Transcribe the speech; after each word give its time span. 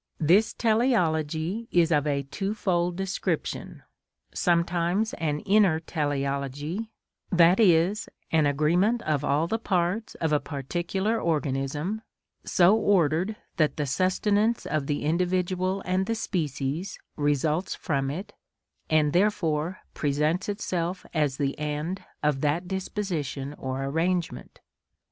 This 0.19 0.51
teleology 0.51 1.67
is 1.69 1.91
of 1.91 2.07
a 2.07 2.23
twofold 2.23 2.95
description; 2.95 3.83
sometimes 4.33 5.13
an 5.19 5.41
inner 5.41 5.79
teleology, 5.79 6.89
that 7.31 7.59
is, 7.59 8.09
an 8.31 8.47
agreement 8.47 9.03
of 9.03 9.23
all 9.23 9.45
the 9.45 9.59
parts 9.59 10.15
of 10.15 10.33
a 10.33 10.39
particular 10.39 11.21
organism, 11.21 12.01
so 12.43 12.75
ordered 12.75 13.35
that 13.57 13.77
the 13.77 13.85
sustenance 13.85 14.65
of 14.65 14.87
the 14.87 15.03
individual 15.03 15.83
and 15.85 16.07
the 16.07 16.15
species 16.15 16.97
results 17.15 17.75
from 17.75 18.09
it, 18.09 18.33
and 18.89 19.13
therefore 19.13 19.81
presents 19.93 20.49
itself 20.49 21.05
as 21.13 21.37
the 21.37 21.55
end 21.59 22.03
of 22.23 22.41
that 22.41 22.67
disposition 22.67 23.53
or 23.53 23.83
arrangement. 23.83 24.61